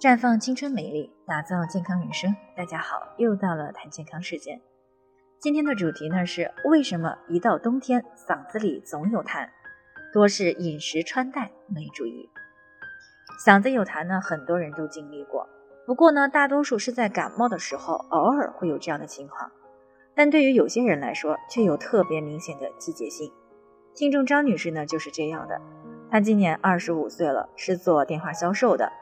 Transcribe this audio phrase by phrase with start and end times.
[0.00, 2.32] 绽放青春美丽，打造健康人生。
[2.56, 4.60] 大家好，又到了谈健康时间。
[5.40, 9.48] 今天的主题呢是为什么一到冬天嗓子里总有痰，
[10.12, 12.30] 多是饮食穿戴没注意。
[13.44, 15.48] 嗓子有痰呢，很多人都经历过，
[15.84, 19.50] 不过呢，大多数是在感冒的时候，偶尔会有这样的情况。
[20.14, 23.32] 但对于有些人来说，却有特别明显的季节性。
[23.96, 25.60] 听众张女士呢就是这样的，
[26.08, 28.92] 她今年二十五岁了，是做电话销售的。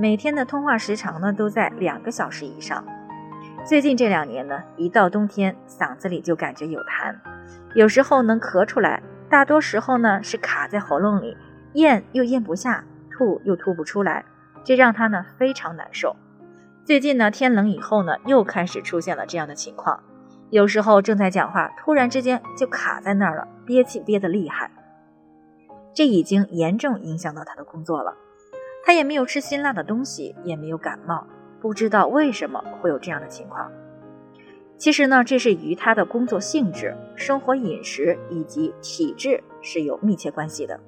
[0.00, 2.82] 每天的通话时长呢都在两个小时以上。
[3.66, 7.14] 最近这两年呢，一到冬天，嗓子里就感觉有痰，
[7.74, 11.36] 有时候能咳出来，大多时候呢是卡在喉咙里，
[11.74, 14.24] 咽又咽不下，吐又吐不出来，
[14.64, 16.16] 这让他呢非常难受。
[16.82, 20.02] 最近呢天冷以后呢，又开始出现了这样的情况，
[20.48, 24.70] 有时候正在讲话，突然之间就卡在那儿了，憋气憋得厉害，
[25.92, 28.16] 这已经严重影响到他的工作了。
[28.84, 31.26] 他也没有吃辛辣的东西，也没有感冒，
[31.60, 33.70] 不知道为什么会有这样的情况。
[34.78, 40.80] 其实呢，这是与他的工作性质、生活饮食以及体质是有密切关系的。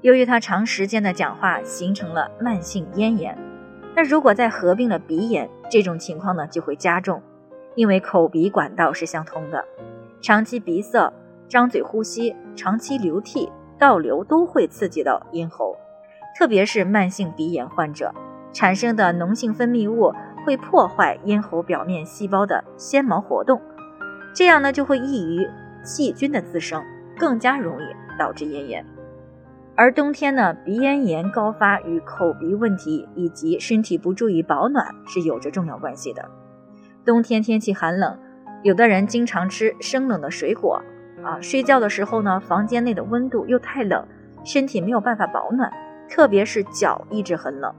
[0.00, 3.38] 由于他长时间的讲话，形成了慢性咽炎。
[3.94, 7.22] 那如果再合并了鼻炎，这种情况呢就会加重，
[7.76, 9.64] 因为口鼻管道是相通的，
[10.20, 11.12] 长期鼻塞、
[11.48, 15.76] 张嘴呼吸、长期流涕、倒流都会刺激到咽喉。
[16.36, 18.12] 特别是慢性鼻炎患者
[18.52, 20.12] 产生的脓性分泌物
[20.44, 23.60] 会破坏咽喉表面细胞的纤毛活动，
[24.34, 25.48] 这样呢就会易于
[25.82, 26.82] 细菌的滋生，
[27.18, 27.84] 更加容易
[28.18, 28.84] 导致咽炎。
[29.76, 36.30] 而冬天呢，鼻咽炎高发与口鼻问题以及身体不注意保暖是有着重要关系的。
[37.04, 38.16] 冬天天气寒冷，
[38.62, 40.80] 有的人经常吃生冷的水果
[41.24, 44.06] 啊，睡觉的时候呢，房间内的温度又太冷，
[44.44, 45.72] 身体没有办法保暖。
[46.08, 47.74] 特别是脚一直很冷，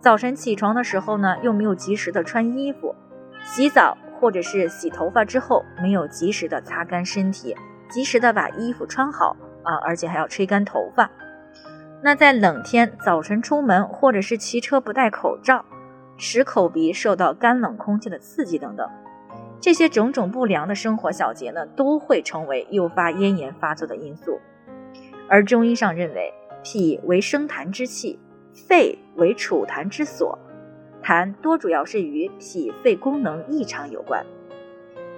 [0.00, 2.94] 早晨起床的时候呢，又没有及时的穿衣服，
[3.44, 7.56] 洗澡或者是洗头发之后没有及时的擦干身体，
[7.88, 11.10] 及时的把衣服穿好啊，而且还要吹干头发。
[12.02, 15.64] 那在冷天早晨出门或者是骑车不戴口罩，
[16.18, 18.86] 使口鼻受到干冷空气的刺激等等，
[19.60, 24.38] 这些种种不良的生活小节呢，都会成为诱发咽炎发作的因素。
[25.28, 26.34] 而中医上认为。
[26.62, 28.18] 脾为生痰之器，
[28.52, 30.38] 肺为储痰之所，
[31.02, 34.24] 痰多主要是与脾肺功能异常有关。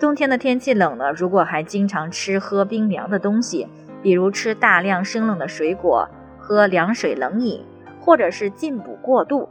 [0.00, 3.68] 冬天的天气冷呢，如果还经常吃喝冰凉的东西，
[4.02, 7.64] 比如吃大量生冷的水果、喝凉水冷饮，
[8.00, 9.48] 或者是进补过度，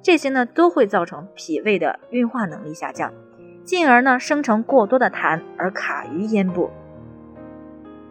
[0.00, 3.12] 这些呢都会造成脾胃的运化能力下降，
[3.64, 6.70] 进而呢生成过多的痰而卡于咽部。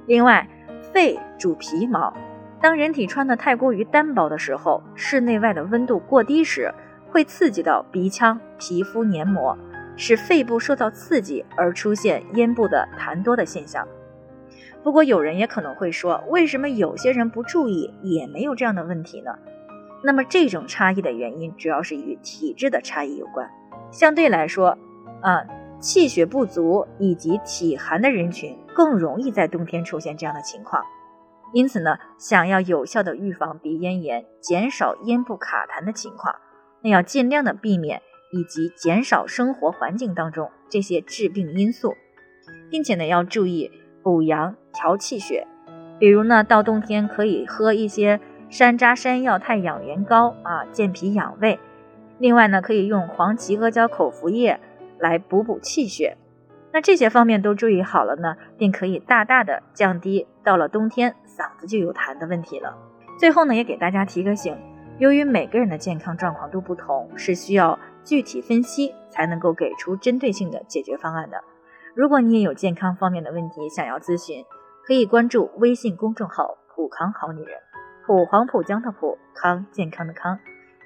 [0.05, 0.47] 另外，
[0.93, 2.13] 肺主皮毛。
[2.61, 6.71] 当人体穿的太过于单薄的时候，室内外的温度过低时，
[7.09, 9.57] 会刺激到鼻腔、皮肤黏膜，
[9.97, 13.87] 使肺部受到刺激而出现咽部的痰多的现象。
[14.83, 19.31] 不过，有人也可能会说，为什么有些人不注意也没有这样的问题呢？
[20.03, 23.49] 那么，这种差异的原因主要是与体质的差异有关。
[23.91, 24.77] 相对来说，
[25.21, 25.43] 啊，
[25.79, 30.83] 气血不足以及体寒的人群更容易在冬天出现这样的情况。
[31.53, 36.35] 因此呢，想要有效的预防鼻咽炎，减少咽部卡痰的情况，
[36.81, 38.01] 那要尽量的避免
[38.31, 41.95] 以及减少生活环境当中这些致病因素，
[42.69, 43.69] 并且呢要注意
[44.01, 45.45] 补阳调气血，
[45.99, 48.19] 比如呢到冬天可以喝一些
[48.49, 51.59] 山楂山药太养元膏啊，健脾养胃。
[52.17, 54.59] 另外呢可以用黄芪阿胶口服液
[54.99, 56.17] 来补补气血。
[56.73, 62.75] 那这些方面都注意好了呢，便可以大大的降低到了冬天嗓子就有痰的问题了。
[63.19, 64.57] 最后呢，也给大家提个醒，
[64.97, 71.43] 由于每个人的健康状况都不同，是需要具体分析才能够给出针对性的解决方案的。
[71.93, 74.45] 如果你也有健康方面的问题想要咨询，
[74.85, 77.57] 可以关注微信公众号“普康好女人”，
[78.07, 80.39] 普黄浦江的普康健康的康，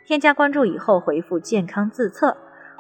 [0.06, 2.36] 添加关注以后回复“健康自测”。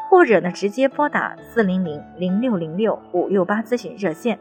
[0.10, 4.40] 或者呢，直接拨打四零零零六零六五六八咨询热线，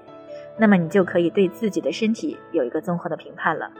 [0.58, 3.70] 那么你就可以对自己的身体有一个综合的评判了。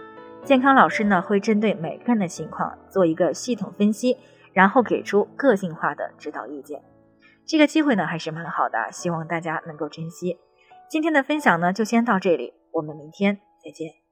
[0.42, 4.16] 健康老师呢会针对每个人的情况做一个系统分析，
[4.52, 6.82] 然后给出个性化的指导意见。
[7.46, 10.38] 这个机会呢还是蛮好的，希望大家能够珍惜。
[10.90, 14.03] 今天的分享呢就先到这里，我们明天再见。